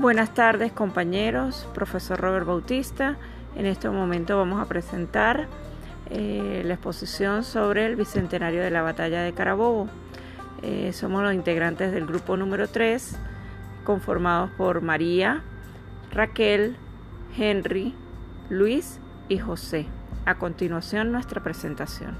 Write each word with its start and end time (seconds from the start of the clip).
Buenas 0.00 0.32
tardes 0.32 0.72
compañeros, 0.72 1.68
profesor 1.74 2.18
Robert 2.18 2.46
Bautista. 2.46 3.18
En 3.54 3.66
este 3.66 3.90
momento 3.90 4.34
vamos 4.38 4.58
a 4.58 4.64
presentar 4.64 5.46
eh, 6.08 6.62
la 6.64 6.72
exposición 6.72 7.44
sobre 7.44 7.84
el 7.84 7.96
Bicentenario 7.96 8.62
de 8.62 8.70
la 8.70 8.80
Batalla 8.80 9.20
de 9.20 9.34
Carabobo. 9.34 9.90
Eh, 10.62 10.94
somos 10.94 11.22
los 11.22 11.34
integrantes 11.34 11.92
del 11.92 12.06
grupo 12.06 12.38
número 12.38 12.66
3, 12.66 13.18
conformados 13.84 14.50
por 14.52 14.80
María, 14.80 15.42
Raquel, 16.10 16.78
Henry, 17.36 17.94
Luis 18.48 19.00
y 19.28 19.36
José. 19.36 19.84
A 20.24 20.38
continuación 20.38 21.12
nuestra 21.12 21.42
presentación. 21.42 22.16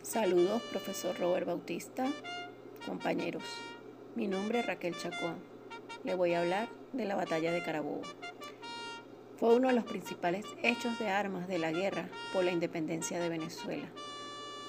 Saludos, 0.00 0.62
profesor 0.70 1.18
Robert 1.18 1.48
Bautista, 1.48 2.04
compañeros. 2.86 3.42
Mi 4.14 4.28
nombre 4.28 4.60
es 4.60 4.66
Raquel 4.66 4.96
Chacón. 4.96 5.36
Le 6.04 6.14
voy 6.14 6.32
a 6.32 6.40
hablar 6.40 6.68
de 6.92 7.04
la 7.04 7.16
batalla 7.16 7.52
de 7.52 7.62
Carabobo. 7.62 8.02
Fue 9.36 9.54
uno 9.54 9.68
de 9.68 9.74
los 9.74 9.84
principales 9.84 10.46
hechos 10.62 10.98
de 10.98 11.10
armas 11.10 11.48
de 11.48 11.58
la 11.58 11.72
guerra 11.72 12.08
por 12.32 12.44
la 12.44 12.52
independencia 12.52 13.18
de 13.18 13.28
Venezuela. 13.28 13.86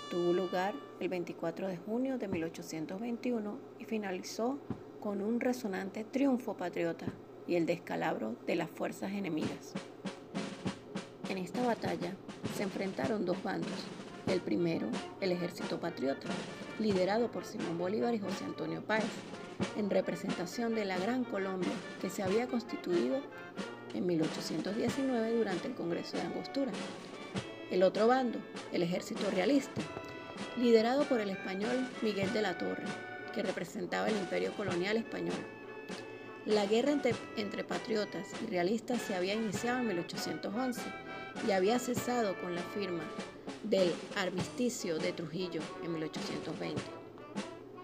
Tuvo 0.10 0.34
lugar 0.34 0.74
el 1.00 1.10
24 1.10 1.68
de 1.68 1.78
junio 1.78 2.18
de 2.18 2.28
1821 2.28 3.60
y 3.80 3.86
finalizó 3.86 4.60
con 5.00 5.22
un 5.22 5.40
resonante 5.40 6.04
triunfo 6.04 6.58
patriota 6.58 7.06
y 7.48 7.56
el 7.56 7.66
descalabro 7.66 8.36
de 8.46 8.56
las 8.56 8.70
fuerzas 8.70 9.12
enemigas. 9.14 9.74
En 11.30 11.38
esta 11.38 11.66
batalla 11.66 12.16
se 12.56 12.64
enfrentaron 12.64 13.26
dos 13.26 13.42
bandos. 13.44 13.86
El 14.28 14.42
primero, 14.42 14.88
el 15.22 15.32
ejército 15.32 15.80
patriota, 15.80 16.28
liderado 16.80 17.32
por 17.32 17.46
Simón 17.46 17.78
Bolívar 17.78 18.14
y 18.14 18.20
José 18.20 18.46
Antonio 18.46 18.82
Páez, 18.82 19.06
en 19.76 19.90
representación 19.90 20.76
de 20.76 20.86
la 20.86 20.98
Gran 20.98 21.24
Colombia 21.24 21.72
que 22.02 22.10
se 22.10 22.24
había 22.24 22.48
constituido 22.48 23.22
en 23.94 24.06
1819 24.06 25.38
durante 25.38 25.68
el 25.68 25.76
Congreso 25.76 26.18
de 26.18 26.24
Angostura. 26.24 26.72
El 27.72 27.84
otro 27.84 28.08
bando, 28.08 28.40
el 28.72 28.84
ejército 28.84 29.30
realista, 29.32 29.82
liderado 30.58 31.04
por 31.06 31.20
el 31.20 31.30
español 31.30 31.88
Miguel 32.02 32.32
de 32.34 32.42
la 32.42 32.58
Torre, 32.58 32.86
que 33.34 33.44
representaba 33.44 34.08
el 34.08 34.18
imperio 34.18 34.54
colonial 34.54 34.98
español. 34.98 35.36
La 36.46 36.66
guerra 36.66 36.94
entre, 37.36 37.64
patriotas 37.66 38.30
y 38.42 38.50
realistas 38.50 39.02
se 39.02 39.16
había 39.16 39.34
iniciado 39.34 39.80
en 39.80 39.88
1811 39.88 40.82
y 41.46 41.52
había 41.52 41.78
cesado 41.78 42.40
con 42.40 42.56
la 42.56 42.62
firma 42.62 43.04
del 43.70 43.94
armisticio 44.16 44.98
de 44.98 45.12
Trujillo 45.12 45.62
en 45.84 45.94
1820. 45.94 46.82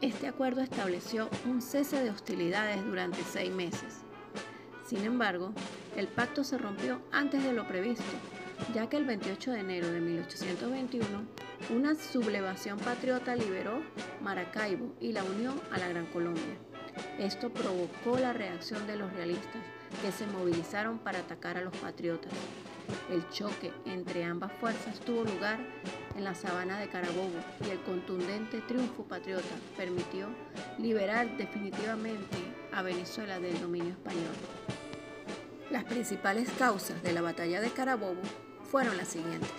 Este 0.02 0.28
acuerdo 0.28 0.62
estableció 0.62 1.30
un 1.46 1.62
cese 1.62 2.02
de 2.04 2.10
hostilidades 2.10 2.84
durante 2.86 3.22
seis 3.24 3.52
meses. 3.52 4.02
Sin 4.86 5.04
embargo, 5.06 5.54
el 5.96 6.08
pacto 6.08 6.44
se 6.44 6.58
rompió 6.58 7.02
antes 7.12 7.44
de 7.44 7.54
lo 7.54 7.68
previsto, 7.68 8.04
ya 8.74 8.88
que 8.88 8.98
el 8.98 9.06
28 9.06 9.52
de 9.52 9.60
enero 9.60 9.92
de 9.92 10.00
1821 10.00 11.26
una 11.70 11.96
sublevación 11.96 12.78
patriota 12.80 13.36
liberó 13.36 13.82
Maracaibo 14.22 14.94
y 15.00 15.14
la 15.14 15.24
unió 15.24 15.54
a 15.72 15.78
la 15.78 15.88
Gran 15.88 16.06
Colombia. 16.08 16.58
Esto 17.18 17.52
provocó 17.52 18.18
la 18.20 18.34
reacción 18.34 18.86
de 18.88 18.98
los 18.98 19.12
realistas, 19.14 19.62
que 20.02 20.12
se 20.12 20.28
movilizaron 20.28 21.00
para 21.00 21.20
atacar 21.20 21.58
a 21.58 21.62
los 21.62 21.76
patriotas. 21.78 22.34
El 23.10 23.28
choque 23.30 23.72
entre 23.86 24.24
ambas 24.24 24.52
fuerzas 24.54 25.00
tuvo 25.00 25.24
lugar 25.24 25.60
en 26.16 26.24
la 26.24 26.36
sabana 26.36 26.80
de 26.80 26.88
Carabobo 26.88 27.40
y 27.66 27.70
el 27.70 27.82
contundente 27.82 28.62
triunfo 28.62 29.04
patriota 29.04 29.56
permitió 29.78 30.28
liberar 30.78 31.38
definitivamente 31.38 32.38
a 32.72 32.82
Venezuela 32.82 33.40
del 33.40 33.60
dominio 33.60 33.92
español. 33.92 34.34
Las 35.70 35.84
principales 35.86 36.50
causas 36.58 37.02
de 37.04 37.14
la 37.14 37.22
batalla 37.22 37.62
de 37.62 37.72
Carabobo 37.72 38.22
fueron 38.70 38.98
las 38.98 39.10
siguientes. 39.10 39.52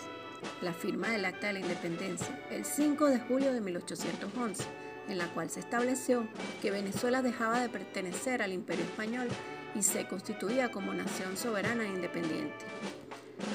La 0.63 0.73
firma 0.73 1.09
del 1.09 1.25
Acta 1.25 1.49
de 1.49 1.55
la 1.55 1.61
Independencia 1.61 2.39
el 2.51 2.65
5 2.65 3.07
de 3.07 3.21
julio 3.21 3.53
de 3.53 3.61
1811 3.61 4.65
en 5.09 5.19
la 5.19 5.29
cual 5.29 5.51
se 5.51 5.61
estableció 5.61 6.27
que 6.63 6.71
Venezuela 6.71 7.23
dejaba 7.23 7.61
de 7.61 7.69
pertenecer 7.69 8.43
al 8.43 8.53
Imperio 8.53 8.85
Español 8.85 9.29
y 9.75 9.83
se 9.83 10.07
constituía 10.07 10.71
como 10.71 10.95
nación 10.95 11.37
soberana 11.37 11.85
e 11.85 11.89
independiente. 11.89 12.65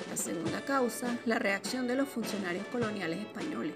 La 0.10 0.18
segunda 0.18 0.62
causa, 0.66 1.18
la 1.26 1.38
reacción 1.38 1.88
de 1.88 1.96
los 1.96 2.10
funcionarios 2.10 2.66
coloniales 2.68 3.20
españoles, 3.20 3.74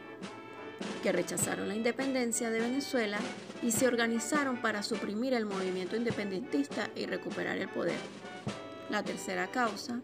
que 1.03 1.11
rechazaron 1.11 1.67
la 1.67 1.75
independencia 1.75 2.49
de 2.49 2.59
Venezuela 2.59 3.19
y 3.61 3.71
se 3.71 3.87
organizaron 3.87 4.61
para 4.61 4.81
suprimir 4.81 5.33
el 5.33 5.45
movimiento 5.45 5.95
independentista 5.95 6.89
y 6.95 7.05
recuperar 7.05 7.57
el 7.57 7.69
poder. 7.69 7.99
La 8.89 9.03
tercera 9.03 9.47
causa, 9.47 10.01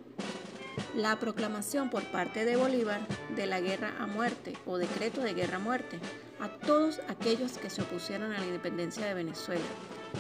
la 0.96 1.18
proclamación 1.20 1.90
por 1.90 2.04
parte 2.06 2.46
de 2.46 2.56
Bolívar 2.56 3.02
de 3.36 3.48
la 3.48 3.60
guerra 3.60 3.94
a 4.00 4.08
muerte 4.08 4.54
o 4.66 4.78
decreto 4.78 5.22
de 5.22 5.34
guerra 5.34 5.58
a 5.58 5.60
muerte 5.60 6.00
a 6.40 6.50
todos 6.50 7.02
aquellos 7.08 7.58
que 7.58 7.70
se 7.70 7.82
opusieron 7.82 8.32
a 8.34 8.40
la 8.40 8.46
independencia 8.46 9.06
de 9.06 9.14
Venezuela. 9.14 9.66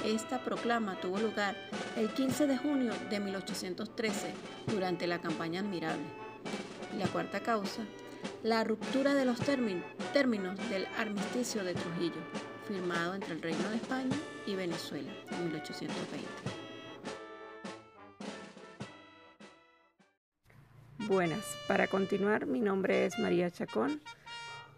Esta 0.05 0.39
proclama 0.44 1.00
tuvo 1.00 1.19
lugar 1.19 1.55
el 1.97 2.09
15 2.09 2.47
de 2.47 2.57
junio 2.57 2.94
de 3.09 3.19
1813 3.19 4.33
durante 4.67 5.07
la 5.07 5.19
campaña 5.19 5.59
admirable. 5.61 6.05
la 6.97 7.07
cuarta 7.07 7.39
causa, 7.39 7.83
la 8.44 8.63
ruptura 8.63 9.13
de 9.13 9.25
los 9.25 9.39
términos 9.39 10.69
del 10.69 10.88
armisticio 10.97 11.63
de 11.63 11.73
Trujillo, 11.73 12.22
firmado 12.67 13.13
entre 13.13 13.33
el 13.33 13.41
Reino 13.41 13.69
de 13.69 13.75
España 13.75 14.16
y 14.45 14.55
Venezuela 14.55 15.11
en 15.31 15.45
1820. 15.45 16.27
Buenas, 21.07 21.44
para 21.67 21.88
continuar 21.88 22.45
mi 22.45 22.59
nombre 22.59 23.06
es 23.06 23.17
María 23.19 23.50
Chacón, 23.50 24.01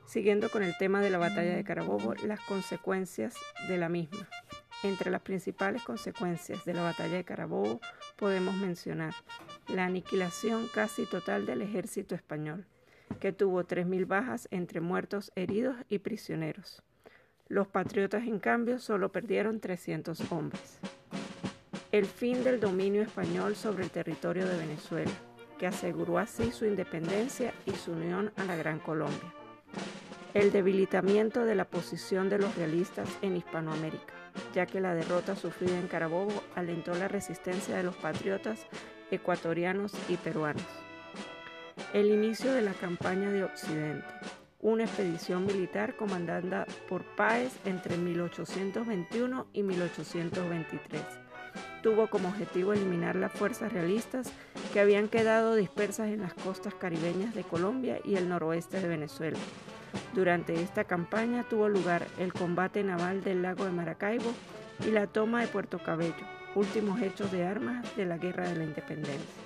siguiendo 0.07 0.49
con 0.49 0.63
el 0.63 0.78
tema 0.78 1.01
de 1.01 1.09
la 1.09 1.17
batalla 1.17 1.55
de 1.55 1.63
Carabobo, 1.63 2.13
las 2.25 2.39
consecuencias 2.41 3.35
de 3.67 3.78
la 3.78 3.89
misma. 3.89 4.29
Entre 4.84 5.12
las 5.12 5.22
principales 5.22 5.84
consecuencias 5.84 6.66
de 6.66 6.74
la 6.74 6.81
batalla 6.81 7.18
de 7.18 7.24
Carabobo 7.24 7.80
podemos 8.16 8.56
mencionar 8.56 9.14
la 9.68 9.86
aniquilación 9.86 10.68
casi 10.74 11.06
total 11.06 11.46
del 11.46 11.62
ejército 11.62 12.16
español, 12.16 12.66
que 13.20 13.31
tuvo 13.31 13.64
3.000 13.64 14.08
bajas 14.08 14.47
entre 14.52 14.81
muertos, 14.81 15.31
heridos 15.36 15.75
y 15.88 16.00
prisioneros. 16.00 16.81
Los 17.47 17.68
patriotas, 17.68 18.24
en 18.24 18.40
cambio, 18.40 18.80
solo 18.80 19.12
perdieron 19.12 19.59
300 19.59 20.31
hombres. 20.31 20.80
El 21.91 22.06
fin 22.06 22.44
del 22.44 22.59
dominio 22.59 23.02
español 23.02 23.56
sobre 23.56 23.84
el 23.84 23.91
territorio 23.91 24.47
de 24.47 24.58
Venezuela 24.58 25.12
que 25.62 25.68
aseguró 25.68 26.18
así 26.18 26.52
su 26.52 26.66
independencia 26.66 27.53
y 27.68 27.72
su 27.74 27.91
unión 27.91 28.31
a 28.36 28.46
la 28.46 28.56
Gran 28.56 28.80
Colombia. 28.80 29.31
El 30.34 30.52
debilitamiento 30.53 31.44
de 31.44 31.56
la 31.56 31.66
posición 31.66 32.30
de 32.30 32.38
los 32.38 32.56
realistas 32.56 33.09
en 33.22 33.36
Hispanoamérica, 33.36 34.14
ya 34.53 34.66
que 34.66 34.80
la 34.80 34.96
derrota 34.96 35.36
sufrida 35.36 35.78
en 35.78 35.88
Carabobo 35.88 36.44
alentó 36.56 36.96
la 36.96 37.09
resistencia 37.09 37.75
de 37.75 37.84
los 37.84 37.97
patriotas 37.97 38.66
ecuatorianos 39.12 39.91
y 40.08 40.16
peruanos. 40.16 40.66
El 41.94 42.12
inicio 42.12 42.53
de 42.53 42.62
la 42.62 42.74
campaña 42.74 43.30
de 43.30 43.44
Occidente, 43.44 44.08
una 44.62 44.86
expedición 44.86 45.46
militar 45.46 45.97
comandada 45.97 46.66
por 46.88 47.03
Páez 47.18 47.52
entre 47.66 47.97
1821 47.97 49.47
y 49.52 49.64
1823 49.64 51.02
tuvo 51.81 52.08
como 52.08 52.30
objetivo 52.30 52.74
eliminar 52.74 53.16
las 53.16 53.31
fuerzas 53.31 53.74
realistas 53.74 54.31
que 54.72 54.80
habían 54.80 55.08
quedado 55.08 55.56
dispersas 55.56 56.09
en 56.09 56.22
las 56.22 56.34
costas 56.34 56.74
caribeñas 56.75 57.34
de 57.34 57.44
Colombia 57.44 58.00
y 58.06 58.16
el 58.16 58.30
noroeste 58.30 58.80
de 58.80 58.88
Venezuela. 58.88 59.40
Durante 60.13 60.62
esta 60.62 60.84
campaña 60.84 61.44
tuvo 61.50 61.69
lugar 61.69 62.05
el 62.20 62.34
combate 62.34 62.84
naval 62.84 63.23
del 63.23 63.41
lago 63.41 63.66
de 63.66 63.72
Maracaibo 63.72 64.32
y 64.85 64.91
la 64.91 65.08
toma 65.08 65.41
de 65.41 65.47
Puerto 65.47 65.79
Cabello, 65.79 66.26
últimos 66.55 67.02
hechos 67.02 67.32
de 67.32 67.46
armas 67.46 67.96
de 67.96 68.05
la 68.05 68.17
Guerra 68.17 68.49
de 68.49 68.55
la 68.55 68.64
Independencia. 68.64 69.41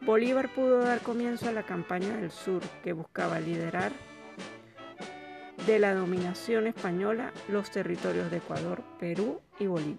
Bolívar 0.00 0.48
pudo 0.48 0.80
dar 0.80 1.00
comienzo 1.00 1.48
a 1.48 1.52
la 1.52 1.62
campaña 1.62 2.16
del 2.16 2.30
sur 2.30 2.62
que 2.82 2.92
buscaba 2.92 3.38
liderar 3.40 3.92
de 5.66 5.78
la 5.78 5.94
dominación 5.94 6.66
española 6.66 7.32
los 7.48 7.70
territorios 7.70 8.30
de 8.30 8.38
Ecuador, 8.38 8.82
Perú 8.98 9.40
y 9.60 9.66
Bolivia. 9.66 9.98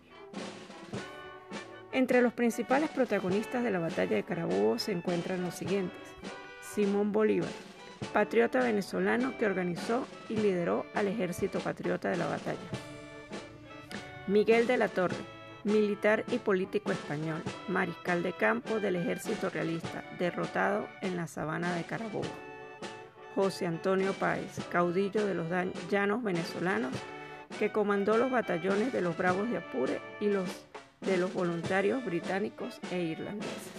Entre 1.93 2.21
los 2.21 2.33
principales 2.33 2.89
protagonistas 2.89 3.63
de 3.63 3.71
la 3.71 3.79
batalla 3.79 4.15
de 4.15 4.23
Carabobo 4.23 4.77
se 4.79 4.91
encuentran 4.91 5.41
los 5.41 5.55
siguientes. 5.55 6.01
Simón 6.73 7.11
Bolívar, 7.11 7.51
patriota 8.11 8.59
venezolano 8.59 9.37
que 9.37 9.45
organizó 9.45 10.05
y 10.29 10.35
lideró 10.35 10.85
al 10.93 11.07
ejército 11.07 11.59
patriota 11.59 12.09
de 12.09 12.17
la 12.17 12.27
batalla. 12.27 12.59
Miguel 14.27 14.67
de 14.67 14.77
la 14.77 14.87
Torre, 14.87 15.15
militar 15.63 16.23
y 16.31 16.37
político 16.37 16.91
español, 16.91 17.41
mariscal 17.67 18.23
de 18.23 18.33
campo 18.33 18.79
del 18.79 18.95
ejército 18.95 19.49
realista, 19.49 20.03
derrotado 20.19 20.87
en 21.01 21.15
la 21.15 21.27
sabana 21.27 21.75
de 21.75 21.83
Carabobo. 21.83 22.23
José 23.35 23.65
Antonio 23.65 24.13
Páez, 24.13 24.59
caudillo 24.69 25.25
de 25.25 25.33
los 25.33 25.47
llanos 25.89 26.23
venezolanos, 26.23 26.93
que 27.59 27.71
comandó 27.71 28.17
los 28.17 28.31
batallones 28.31 28.93
de 28.93 29.01
los 29.01 29.17
Bravos 29.17 29.49
de 29.49 29.57
Apure 29.57 30.01
y 30.19 30.27
los 30.27 30.49
de 31.01 31.17
los 31.17 31.33
voluntarios 31.33 32.03
británicos 32.05 32.79
e 32.91 33.01
irlandeses. 33.01 33.73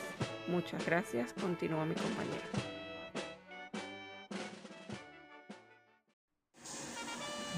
Muchas 0.47 0.85
gracias, 0.85 1.33
continúa 1.41 1.87
mi 1.87 1.95
compañero. 1.95 2.74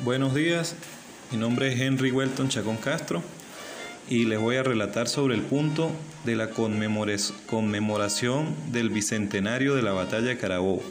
Buenos 0.07 0.37
días, 0.37 0.77
mi 1.33 1.37
nombre 1.37 1.73
es 1.73 1.81
Henry 1.81 2.13
Welton 2.13 2.49
Chacón 2.49 2.77
Castro 2.77 3.25
y 4.09 4.27
les 4.27 4.39
voy 4.39 4.55
a 4.55 4.63
relatar 4.63 5.09
sobre 5.09 5.35
el 5.35 5.43
punto 5.43 5.91
de 6.25 6.37
la 6.37 6.51
conmemoración 6.51 8.55
del 8.71 8.91
bicentenario 8.91 9.75
de 9.75 9.83
la 9.83 9.91
batalla 9.91 10.29
de 10.29 10.39
Carabobo. 10.39 10.85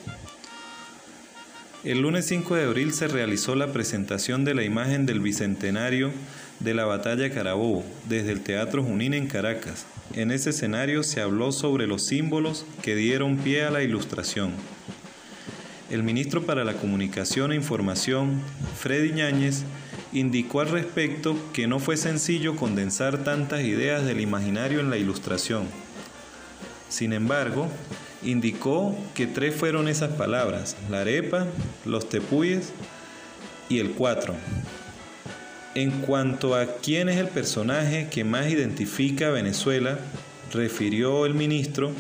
El 1.86 2.02
lunes 2.02 2.26
5 2.26 2.56
de 2.56 2.66
abril 2.66 2.92
se 2.92 3.08
realizó 3.08 3.56
la 3.56 3.72
presentación 3.72 4.44
de 4.44 4.54
la 4.54 4.66
imagen 4.66 5.06
del 5.06 5.22
bicentenario 5.22 6.12
de 6.60 6.74
la 6.74 6.84
batalla 6.84 7.24
de 7.24 7.32
Carabobo 7.32 7.86
desde 8.10 8.34
el 8.34 8.42
Teatro 8.42 8.84
Junín 8.84 9.14
en 9.14 9.28
Caracas. 9.28 9.86
En 10.14 10.30
ese 10.30 10.50
escenario 10.50 11.04
se 11.04 11.22
habló 11.22 11.54
sobre 11.54 11.88
los 11.88 12.06
símbolos 12.06 12.66
que 12.82 12.98
dieron 12.98 13.38
pie 13.38 13.64
a 13.64 13.72
la 13.72 13.82
ilustración. 13.82 14.52
El 15.96 16.04
ministro 16.04 16.46
para 16.46 16.66
la 16.66 16.74
Comunicación 16.74 17.54
e 17.54 17.56
Información, 17.56 18.42
Freddy 18.78 19.14
Ñáñez, 19.14 19.64
indicó 20.12 20.60
al 20.60 20.68
respecto 20.68 21.38
que 21.54 21.68
no 21.68 21.80
fue 21.80 21.96
sencillo 21.96 22.58
condensar 22.58 23.24
tantas 23.24 23.62
ideas 23.62 24.06
del 24.06 24.20
imaginario 24.20 24.82
en 24.82 24.90
la 24.90 24.98
ilustración. 24.98 25.64
Sin 26.90 27.14
embargo, 27.14 27.70
indicó 28.24 28.94
que 29.14 29.26
tres 29.26 29.56
fueron 29.56 29.88
esas 29.88 30.12
palabras, 30.12 30.76
la 30.90 31.00
arepa, 31.00 31.48
los 31.86 32.10
tepuyes 32.10 32.74
y 33.70 33.80
el 33.80 33.92
cuatro. 33.92 34.36
En 35.76 35.92
cuanto 36.02 36.56
a 36.56 36.76
quién 36.76 37.08
es 37.08 37.16
el 37.16 37.30
personaje 37.30 38.10
que 38.12 38.26
más 38.26 38.50
identifica 38.50 39.28
a 39.30 39.32
Venezuela, 39.32 39.98
refirió 40.52 41.26
el 41.26 41.36
ministro 41.36 41.94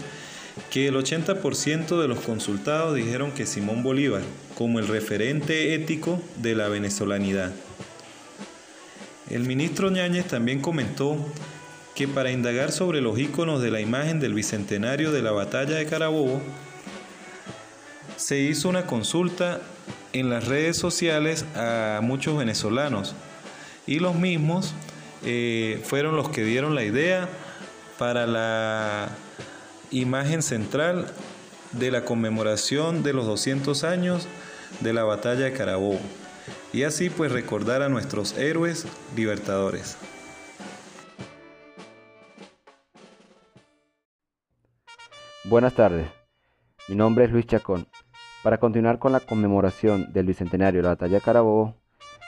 que 0.75 0.89
el 0.89 0.95
80% 0.97 2.01
de 2.01 2.09
los 2.09 2.19
consultados 2.19 2.95
dijeron 2.95 3.31
que 3.31 3.45
Simón 3.45 3.81
Bolívar 3.81 4.23
como 4.57 4.79
el 4.79 4.89
referente 4.89 5.73
ético 5.73 6.21
de 6.35 6.53
la 6.53 6.67
venezolanidad. 6.67 7.53
El 9.29 9.43
ministro 9.43 9.89
Ñáñez 9.89 10.27
también 10.27 10.59
comentó 10.59 11.15
que 11.95 12.09
para 12.09 12.29
indagar 12.29 12.73
sobre 12.73 12.99
los 12.99 13.17
íconos 13.17 13.61
de 13.61 13.71
la 13.71 13.79
imagen 13.79 14.19
del 14.19 14.33
bicentenario 14.33 15.13
de 15.13 15.21
la 15.21 15.31
batalla 15.31 15.75
de 15.75 15.85
Carabobo, 15.85 16.41
se 18.17 18.39
hizo 18.39 18.67
una 18.67 18.85
consulta 18.85 19.61
en 20.11 20.29
las 20.29 20.45
redes 20.45 20.75
sociales 20.75 21.45
a 21.55 22.01
muchos 22.03 22.37
venezolanos 22.37 23.15
y 23.87 23.99
los 23.99 24.15
mismos 24.15 24.73
eh, 25.23 25.81
fueron 25.85 26.17
los 26.17 26.27
que 26.27 26.43
dieron 26.43 26.75
la 26.75 26.83
idea 26.83 27.29
para 27.97 28.27
la 28.27 29.15
imagen 29.95 30.41
central 30.41 31.07
de 31.71 31.89
la 31.89 32.03
conmemoración 32.03 33.01
de 33.01 33.13
los 33.13 33.25
200 33.25 33.85
años 33.85 34.27
de 34.81 34.91
la 34.91 35.03
batalla 35.03 35.45
de 35.45 35.53
Carabobo 35.53 35.99
y 36.73 36.83
así 36.83 37.09
pues 37.09 37.31
recordar 37.31 37.81
a 37.81 37.87
nuestros 37.87 38.37
héroes 38.37 38.85
libertadores. 39.15 39.97
Buenas 45.45 45.73
tardes, 45.73 46.09
mi 46.89 46.95
nombre 46.95 47.25
es 47.25 47.31
Luis 47.31 47.45
Chacón. 47.45 47.87
Para 48.43 48.57
continuar 48.57 48.99
con 48.99 49.11
la 49.11 49.21
conmemoración 49.21 50.11
del 50.11 50.25
Bicentenario 50.25 50.79
de 50.79 50.83
la 50.83 50.89
Batalla 50.89 51.15
de 51.15 51.21
Carabobo, 51.21 51.75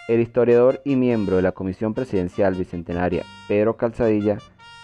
el 0.08 0.22
historiador 0.22 0.82
y 0.86 0.96
miembro 0.96 1.36
de 1.36 1.42
la 1.42 1.52
Comisión 1.52 1.94
Presidencial 1.94 2.56
Bicentenaria, 2.56 3.24
Pedro 3.48 3.76
Calzadilla, 3.76 4.38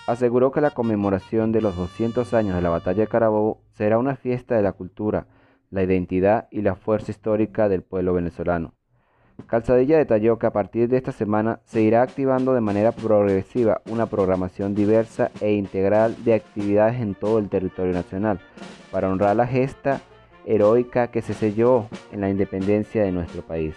aseguró 0.08 0.52
que 0.52 0.62
la 0.62 0.72
conmemoración 0.72 1.52
de 1.52 1.62
los 1.62 1.76
200 1.76 2.34
años 2.34 2.56
de 2.56 2.62
la 2.62 2.70
Batalla 2.70 3.02
de 3.02 3.08
Carabobo 3.08 3.62
será 3.74 3.98
una 3.98 4.16
fiesta 4.16 4.56
de 4.56 4.62
la 4.62 4.74
cultura, 4.74 5.28
la 5.70 5.84
identidad 5.84 6.48
y 6.52 6.62
la 6.62 6.76
fuerza 6.76 7.12
histórica 7.12 7.70
del 7.70 7.84
pueblo 7.84 8.14
venezolano. 8.14 8.74
Calzadilla 9.48 9.98
detalló 9.98 10.38
que 10.38 10.46
a 10.46 10.54
partir 10.54 10.88
de 10.88 10.98
esta 10.98 11.12
semana 11.12 11.60
se 11.66 11.82
irá 11.82 12.04
activando 12.04 12.54
de 12.54 12.62
manera 12.62 12.92
progresiva 12.92 13.82
una 13.90 14.06
programación 14.06 14.76
diversa 14.76 15.32
e 15.42 15.54
integral 15.54 16.16
de 16.24 16.36
actividades 16.36 17.02
en 17.02 17.16
todo 17.16 17.40
el 17.40 17.50
territorio 17.50 17.94
nacional 17.94 18.40
para 18.92 19.10
honrar 19.10 19.36
la 19.36 19.48
gesta 19.48 20.02
heroica 20.46 21.08
que 21.08 21.22
se 21.22 21.34
selló 21.34 21.88
en 22.12 22.22
la 22.22 22.30
independencia 22.30 23.04
de 23.04 23.12
nuestro 23.12 23.42
país. 23.42 23.76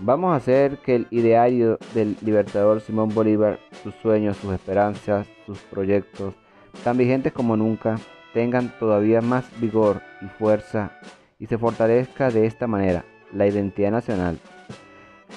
Vamos 0.00 0.32
a 0.32 0.36
hacer 0.36 0.78
que 0.78 0.94
el 0.94 1.06
ideario 1.10 1.78
del 1.94 2.16
libertador 2.22 2.80
Simón 2.80 3.10
Bolívar, 3.14 3.58
sus 3.82 3.94
sueños, 3.96 4.36
sus 4.36 4.52
esperanzas, 4.52 5.26
sus 5.46 5.58
proyectos, 5.58 6.34
tan 6.84 6.96
vigentes 6.96 7.32
como 7.32 7.56
nunca, 7.56 7.98
tengan 8.32 8.72
todavía 8.78 9.20
más 9.20 9.44
vigor 9.60 10.02
y 10.20 10.26
fuerza 10.38 10.92
y 11.38 11.46
se 11.46 11.58
fortalezca 11.58 12.30
de 12.30 12.46
esta 12.46 12.66
manera 12.66 13.04
la 13.32 13.46
identidad 13.46 13.90
nacional. 13.90 14.38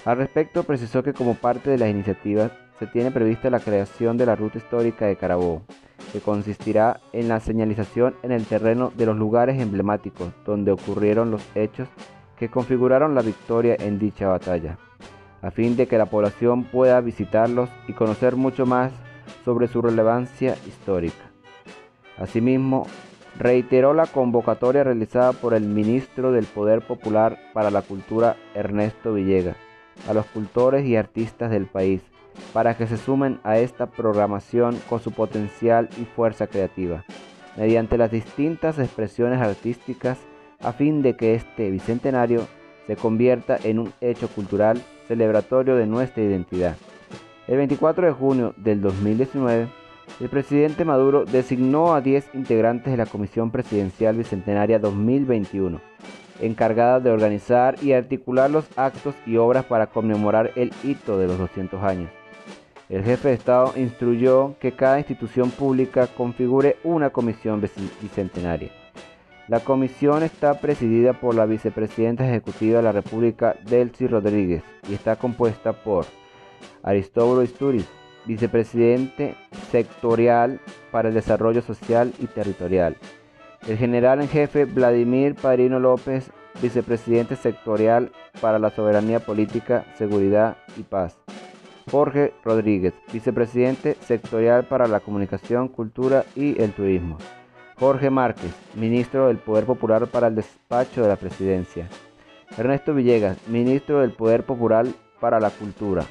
Al 0.06 0.18
respecto, 0.18 0.64
precisó 0.64 1.04
que 1.04 1.14
como 1.14 1.36
parte 1.36 1.70
de 1.70 1.78
las 1.78 1.90
iniciativas 1.90 2.52
se 2.80 2.88
tiene 2.88 3.12
prevista 3.12 3.50
la 3.50 3.60
creación 3.60 4.18
de 4.18 4.26
la 4.26 4.36
ruta 4.36 4.58
histórica 4.58 5.06
de 5.06 5.16
Carabobo, 5.16 5.64
que 6.12 6.20
consistirá 6.20 7.00
en 7.14 7.30
la 7.30 7.40
señalización 7.40 8.16
en 8.24 8.32
el 8.32 8.46
terreno 8.46 8.92
de 8.96 9.06
los 9.06 9.18
lugares 9.18 9.62
emblemáticos 9.62 10.32
donde 10.46 10.72
ocurrieron 10.72 11.32
los 11.32 11.44
hechos 11.56 11.88
que 12.44 12.50
configuraron 12.50 13.16
la 13.16 13.22
victoria 13.22 13.78
en 13.80 13.98
dicha 13.98 14.28
batalla, 14.28 14.78
a 15.42 15.50
fin 15.50 15.78
de 15.78 15.88
que 15.88 15.98
la 15.98 16.08
población 16.08 16.66
pueda 16.66 17.00
visitarlos 17.00 17.70
y 17.88 17.94
conocer 17.94 18.36
mucho 18.36 18.66
más 18.66 18.92
sobre 19.46 19.70
su 19.70 19.82
relevancia 19.82 20.58
histórica. 20.68 21.32
Asimismo, 22.18 22.86
reiteró 23.40 23.94
la 23.94 24.08
convocatoria 24.08 24.84
realizada 24.84 25.32
por 25.32 25.54
el 25.54 25.64
ministro 25.64 26.34
del 26.34 26.44
Poder 26.44 26.86
Popular 26.86 27.40
para 27.54 27.72
la 27.72 27.82
Cultura, 27.82 28.36
Ernesto 28.56 29.14
Villegas, 29.14 29.56
a 30.10 30.14
los 30.14 30.26
cultores 30.26 30.86
y 30.86 30.98
artistas 30.98 31.50
del 31.50 31.68
país 31.68 32.02
para 32.52 32.76
que 32.76 32.88
se 32.88 32.98
sumen 32.98 33.40
a 33.46 33.58
esta 33.58 33.86
programación 33.86 34.78
con 34.90 35.00
su 35.00 35.14
potencial 35.14 35.88
y 35.98 36.04
fuerza 36.04 36.48
creativa, 36.48 37.06
mediante 37.56 37.98
las 37.98 38.12
distintas 38.12 38.80
expresiones 38.80 39.40
artísticas 39.40 40.18
a 40.64 40.74
fin 40.74 41.02
de 41.02 41.16
que 41.16 41.36
este 41.36 41.70
bicentenario 41.70 42.48
se 42.88 42.96
convierta 42.96 43.58
en 43.64 43.80
un 43.80 43.94
hecho 44.02 44.28
cultural 44.28 44.82
celebratorio 45.08 45.76
de 45.76 45.86
nuestra 45.86 46.24
identidad. 46.24 46.76
El 47.48 47.58
24 47.58 48.08
de 48.08 48.14
junio 48.14 48.54
del 48.58 48.82
2019, 48.82 49.68
el 50.20 50.30
presidente 50.30 50.86
Maduro 50.86 51.26
designó 51.26 51.94
a 51.94 52.02
10 52.02 52.30
integrantes 52.34 52.92
de 52.92 52.98
la 52.98 53.06
Comisión 53.06 53.52
Presidencial 53.52 54.16
Bicentenaria 54.16 54.80
2021, 54.80 55.82
encargada 56.42 57.00
de 57.00 57.12
organizar 57.12 57.76
y 57.82 57.94
articular 57.94 58.50
los 58.50 58.66
actos 58.78 59.16
y 59.26 59.38
obras 59.38 59.66
para 59.66 59.88
conmemorar 59.88 60.52
el 60.56 60.72
hito 60.84 61.18
de 61.18 61.28
los 61.28 61.38
200 61.38 61.84
años. 61.84 62.10
El 62.90 63.04
jefe 63.04 63.30
de 63.30 63.34
Estado 63.34 63.74
instruyó 63.76 64.56
que 64.60 64.74
cada 64.74 65.00
institución 65.00 65.50
pública 65.52 66.08
configure 66.08 66.78
una 66.84 67.10
comisión 67.10 67.62
bicentenaria. 68.02 68.83
La 69.50 69.60
comisión 69.60 70.24
está 70.24 70.62
presidida 70.62 71.12
por 71.14 71.36
la 71.36 71.46
vicepresidenta 71.46 72.26
ejecutiva 72.26 72.78
de 72.78 72.84
la 72.84 72.94
República, 72.94 73.58
Delcy 73.66 74.08
Rodríguez, 74.08 74.64
y 74.88 74.94
está 74.94 75.18
compuesta 75.18 75.74
por 75.74 76.06
Aristóbulo 76.82 77.44
Isturiz, 77.44 77.86
vicepresidente 78.26 79.36
sectorial 79.70 80.62
para 80.92 81.10
el 81.10 81.14
desarrollo 81.14 81.62
social 81.62 82.14
y 82.20 82.28
territorial. 82.28 82.96
El 83.68 83.78
general 83.78 84.22
en 84.22 84.30
jefe 84.30 84.64
Vladimir 84.64 85.36
Padrino 85.36 85.78
López, 85.78 86.32
vicepresidente 86.62 87.36
sectorial 87.36 88.14
para 88.40 88.60
la 88.60 88.70
soberanía 88.70 89.20
política, 89.20 89.86
seguridad 89.98 90.56
y 90.78 90.84
paz. 90.84 91.18
Jorge 91.92 92.34
Rodríguez, 92.46 92.94
vicepresidente 93.12 93.96
sectorial 94.00 94.64
para 94.70 94.88
la 94.88 95.02
comunicación, 95.02 95.68
cultura 95.68 96.24
y 96.34 96.62
el 96.62 96.72
turismo. 96.72 97.18
Jorge 97.80 98.10
Márquez, 98.10 98.54
ministro 98.76 99.28
del 99.28 99.38
Poder 99.38 99.66
Popular 99.66 100.08
para 100.08 100.28
el 100.28 100.36
despacho 100.36 101.02
de 101.02 101.08
la 101.08 101.16
presidencia. 101.16 101.88
Ernesto 102.58 102.94
Villegas, 102.94 103.38
ministro 103.48 104.02
del 104.02 104.12
Poder 104.12 104.44
Popular 104.44 104.86
para 105.20 105.40
la 105.40 105.50
cultura. 105.50 106.06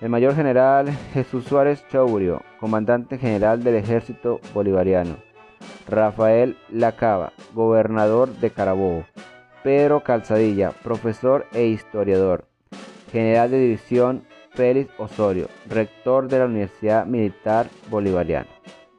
El 0.00 0.08
mayor 0.08 0.34
general 0.34 0.90
Jesús 1.12 1.44
Suárez 1.44 1.86
Chaurio, 1.88 2.42
comandante 2.58 3.18
general 3.18 3.62
del 3.62 3.76
ejército 3.76 4.40
bolivariano. 4.52 5.16
Rafael 5.88 6.56
Lacaba, 6.70 7.32
gobernador 7.54 8.28
de 8.38 8.50
Carabobo. 8.50 9.04
Pedro 9.62 10.02
Calzadilla, 10.02 10.72
profesor 10.82 11.46
e 11.52 11.66
historiador. 11.66 12.46
General 13.12 13.50
de 13.50 13.60
división 13.60 14.24
Félix 14.50 14.90
Osorio, 14.98 15.48
rector 15.68 16.28
de 16.28 16.38
la 16.40 16.46
Universidad 16.46 17.06
Militar 17.06 17.68
Bolivariana. 17.88 18.48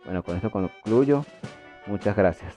Bueno, 0.06 0.24
con 0.24 0.38
esto 0.38 0.52
concluyo. 0.52 1.26
Muchas 1.86 2.16
gracias. 2.16 2.54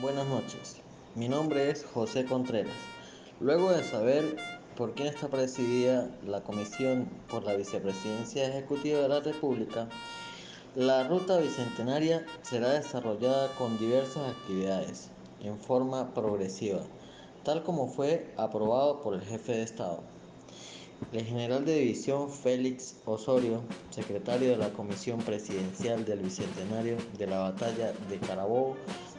Buenas 0.00 0.26
noches, 0.26 0.76
mi 1.16 1.28
nombre 1.28 1.70
es 1.70 1.84
José 1.84 2.24
Contreras. 2.24 2.72
Luego 3.40 3.72
de 3.72 3.82
saber 3.82 4.36
por 4.76 4.94
quién 4.94 5.08
está 5.08 5.28
presidida 5.28 6.08
la 6.24 6.42
Comisión 6.42 7.08
por 7.28 7.42
la 7.42 7.54
Vicepresidencia 7.54 8.46
Ejecutiva 8.46 9.00
de 9.00 9.08
la 9.08 9.20
República, 9.20 9.88
la 10.76 11.08
ruta 11.08 11.38
bicentenaria 11.38 12.24
será 12.42 12.70
desarrollada 12.70 13.48
con 13.58 13.78
diversas 13.78 14.30
actividades 14.30 15.10
en 15.42 15.58
forma 15.58 16.14
progresiva 16.14 16.82
tal 17.44 17.62
como 17.62 17.88
fue 17.88 18.32
aprobado 18.36 19.00
por 19.00 19.14
el 19.14 19.22
jefe 19.22 19.52
de 19.52 19.62
Estado. 19.62 20.00
El 21.12 21.24
general 21.24 21.64
de 21.64 21.80
división 21.80 22.30
Félix 22.30 22.96
Osorio, 23.04 23.62
secretario 23.90 24.50
de 24.50 24.56
la 24.56 24.72
Comisión 24.72 25.18
Presidencial 25.20 26.04
del 26.04 26.20
Bicentenario 26.20 26.96
de 27.18 27.26
la 27.26 27.40
Batalla 27.40 27.92
de 28.08 28.18
Carabobo, 28.18 28.76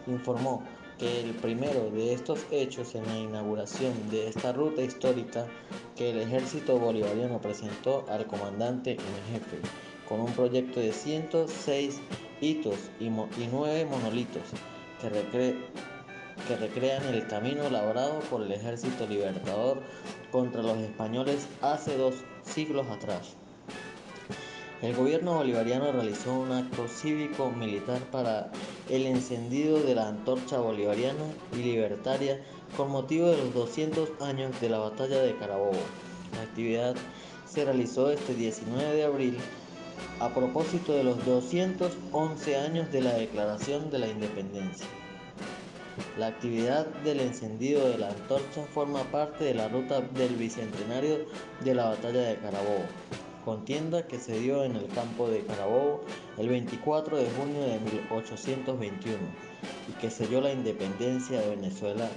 informó 0.07 0.63
que 0.97 1.21
el 1.21 1.31
primero 1.35 1.89
de 1.91 2.13
estos 2.13 2.39
hechos 2.51 2.95
en 2.95 3.05
la 3.07 3.19
inauguración 3.19 3.91
de 4.09 4.29
esta 4.29 4.53
ruta 4.53 4.81
histórica 4.81 5.45
que 5.97 6.11
el 6.11 6.19
ejército 6.21 6.79
bolivariano 6.79 7.41
presentó 7.41 8.05
al 8.09 8.25
comandante 8.27 8.91
en 8.91 9.33
jefe, 9.33 9.57
con 10.07 10.21
un 10.21 10.31
proyecto 10.31 10.79
de 10.79 10.93
106 10.93 11.99
hitos 12.39 12.77
y, 12.99 13.05
y 13.07 13.49
9 13.51 13.85
monolitos 13.85 14.43
que, 15.01 15.55
que 16.47 16.55
recrean 16.57 17.05
el 17.05 17.27
camino 17.27 17.69
labrado 17.69 18.19
por 18.29 18.41
el 18.41 18.51
ejército 18.51 19.07
libertador 19.07 19.81
contra 20.31 20.61
los 20.61 20.77
españoles 20.77 21.47
hace 21.61 21.97
dos 21.97 22.15
siglos 22.43 22.87
atrás. 22.87 23.35
El 24.81 24.95
gobierno 24.95 25.35
bolivariano 25.35 25.93
realizó 25.93 26.33
un 26.33 26.51
acto 26.51 26.89
cívico-militar 26.89 28.01
para 28.11 28.51
el 28.89 29.05
encendido 29.05 29.81
de 29.81 29.95
la 29.95 30.09
antorcha 30.09 30.57
bolivariana 30.57 31.23
y 31.53 31.57
libertaria 31.57 32.43
con 32.75 32.91
motivo 32.91 33.29
de 33.29 33.37
los 33.37 33.53
200 33.53 34.21
años 34.21 34.59
de 34.59 34.69
la 34.69 34.79
batalla 34.79 35.21
de 35.21 35.37
Carabobo. 35.37 35.79
La 36.35 36.41
actividad 36.41 36.95
se 37.45 37.63
realizó 37.63 38.11
este 38.11 38.33
19 38.33 38.95
de 38.95 39.03
abril 39.05 39.37
a 40.19 40.33
propósito 40.33 40.91
de 40.93 41.05
los 41.05 41.23
211 41.25 42.57
años 42.57 42.91
de 42.91 43.01
la 43.01 43.13
Declaración 43.13 43.89
de 43.89 43.99
la 43.99 44.07
Independencia. 44.07 44.87
La 46.17 46.27
actividad 46.27 46.85
del 47.03 47.19
encendido 47.19 47.87
de 47.89 47.97
la 47.97 48.09
antorcha 48.09 48.63
forma 48.73 49.03
parte 49.11 49.43
de 49.45 49.53
la 49.53 49.67
ruta 49.67 50.01
del 50.01 50.35
bicentenario 50.35 51.25
de 51.63 51.75
la 51.75 51.89
batalla 51.89 52.21
de 52.21 52.37
Carabobo 52.37 52.85
contienda 53.45 54.07
que 54.07 54.19
se 54.19 54.39
dio 54.39 54.63
en 54.63 54.75
el 54.75 54.87
campo 54.87 55.29
de 55.29 55.43
Carabobo 55.45 56.01
el 56.37 56.49
24 56.49 57.17
de 57.17 57.29
junio 57.31 57.61
de 57.61 57.79
1821 57.79 59.17
y 59.89 59.91
que 59.99 60.09
selló 60.09 60.41
la 60.41 60.51
independencia 60.51 61.41
de 61.41 61.55
Venezuela 61.55 62.09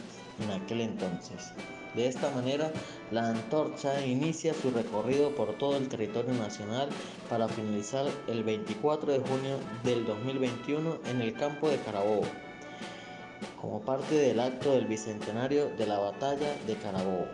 en 0.42 0.50
aquel 0.50 0.82
entonces. 0.82 1.52
De 1.94 2.06
esta 2.06 2.30
manera, 2.30 2.70
la 3.10 3.30
antorcha 3.30 4.04
inicia 4.04 4.52
su 4.52 4.70
recorrido 4.70 5.34
por 5.34 5.54
todo 5.54 5.76
el 5.78 5.88
territorio 5.88 6.34
nacional 6.34 6.90
para 7.30 7.48
finalizar 7.48 8.06
el 8.28 8.44
24 8.44 9.12
de 9.12 9.18
junio 9.20 9.58
del 9.82 10.04
2021 10.04 10.98
en 11.10 11.22
el 11.22 11.32
campo 11.32 11.70
de 11.70 11.78
Carabobo, 11.78 12.26
como 13.66 13.80
parte 13.80 14.14
del 14.14 14.38
acto 14.38 14.72
del 14.72 14.86
bicentenario 14.86 15.68
de 15.70 15.86
la 15.86 15.98
batalla 15.98 16.54
de 16.66 16.76
Carabobo. 16.76 17.26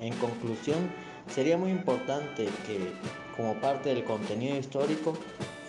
En 0.00 0.14
conclusión, 0.14 0.90
Sería 1.32 1.56
muy 1.56 1.70
importante 1.70 2.46
que, 2.66 2.92
como 3.36 3.54
parte 3.60 3.88
del 3.88 4.04
contenido 4.04 4.56
histórico, 4.56 5.14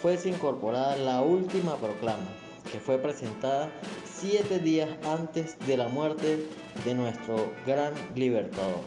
fuese 0.01 0.30
incorporada 0.30 0.98
la 0.98 1.22
última 1.22 1.77
proclama, 1.77 2.27
que 2.72 2.80
fue 2.80 2.98
presentada 2.98 3.72
siete 4.04 4.60
días 4.60 4.89
antes 5.06 5.58
de 5.65 5.77
la 5.77 5.88
muerte 5.88 6.46
de 6.84 6.94
nuestro 6.94 7.51
gran 7.65 7.94
libertador. 8.15 8.82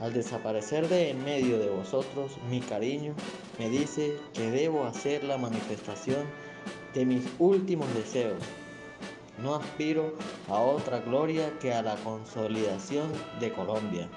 Al 0.00 0.12
desaparecer 0.12 0.88
de 0.88 1.10
en 1.10 1.24
medio 1.24 1.58
de 1.58 1.70
vosotros, 1.70 2.36
mi 2.50 2.60
cariño 2.60 3.14
me 3.58 3.68
dice 3.68 4.16
que 4.34 4.50
debo 4.50 4.84
hacer 4.84 5.24
la 5.24 5.38
manifestación 5.38 6.24
de 6.94 7.04
mis 7.04 7.24
últimos 7.38 7.92
deseos. 7.94 8.42
No 9.42 9.54
aspiro 9.54 10.14
a 10.48 10.60
otra 10.60 10.98
gloria 11.00 11.56
que 11.60 11.72
a 11.72 11.82
la 11.82 11.94
consolidación 11.96 13.12
de 13.38 13.52
Colombia. 13.52 14.08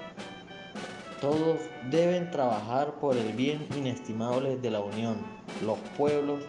Todos 1.20 1.60
deben 1.90 2.30
trabajar 2.32 2.94
por 3.00 3.16
el 3.16 3.32
bien 3.32 3.66
inestimable 3.76 4.56
de 4.56 4.70
la 4.70 4.80
Unión, 4.80 5.16
los 5.64 5.78
pueblos, 5.96 6.40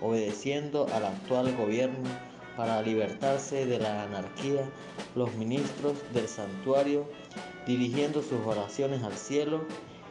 obedeciendo 0.00 0.86
al 0.94 1.04
actual 1.04 1.54
gobierno 1.56 2.08
para 2.56 2.80
libertarse 2.80 3.66
de 3.66 3.78
la 3.78 4.04
anarquía, 4.04 4.70
los 5.14 5.34
ministros 5.34 5.94
del 6.14 6.28
santuario 6.28 7.06
dirigiendo 7.66 8.22
sus 8.22 8.40
oraciones 8.46 9.02
al 9.02 9.14
cielo 9.14 9.60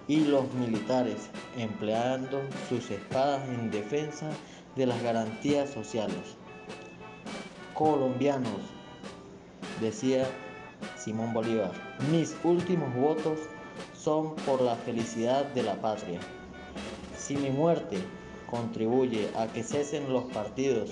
y 0.08 0.22
los 0.22 0.52
militares 0.54 1.30
empleando 1.58 2.42
sus 2.70 2.92
espadas 2.92 3.48
en 3.48 3.72
defensa 3.72 4.30
de 4.76 4.86
las 4.86 5.02
garantías 5.02 5.70
sociales. 5.70 6.38
Colombianos, 7.74 8.62
decía 9.82 10.28
Simón 10.96 11.34
Bolívar, 11.34 11.72
mis 12.12 12.36
últimos 12.44 12.94
votos 12.94 13.40
son 13.98 14.36
por 14.36 14.62
la 14.62 14.76
felicidad 14.76 15.46
de 15.54 15.64
la 15.64 15.74
patria. 15.82 16.20
Si 17.18 17.36
mi 17.36 17.50
muerte 17.50 17.98
contribuye 18.50 19.32
a 19.36 19.48
que 19.48 19.64
cesen 19.64 20.14
los 20.14 20.26
partidos 20.26 20.92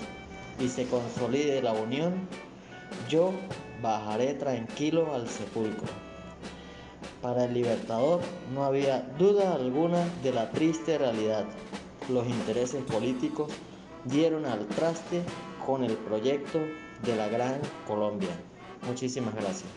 y 0.58 0.68
se 0.68 0.86
consolide 0.86 1.62
la 1.62 1.72
unión, 1.72 2.26
yo 3.08 3.30
bajaré 3.80 4.34
tranquilo 4.34 5.14
al 5.14 5.28
sepulcro. 5.28 5.92
Para 7.20 7.44
el 7.44 7.54
libertador 7.54 8.20
no 8.52 8.64
había 8.64 9.02
duda 9.18 9.54
alguna 9.54 10.04
de 10.24 10.32
la 10.32 10.50
triste 10.50 10.98
realidad. 10.98 11.44
Los 12.08 12.26
intereses 12.26 12.82
políticos 12.82 13.52
dieron 14.04 14.46
al 14.46 14.66
traste 14.66 15.22
con 15.66 15.84
el 15.84 15.94
proyecto 15.94 16.60
de 17.04 17.16
la 17.16 17.28
Gran 17.28 17.60
Colombia. 17.86 18.30
Muchísimas 18.86 19.34
gracias. 19.34 19.70